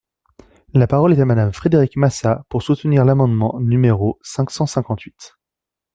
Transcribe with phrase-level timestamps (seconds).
[0.73, 5.35] La parole est à Madame Frédérique Massat, pour soutenir l’amendement numéro cinq cent cinquante-huit.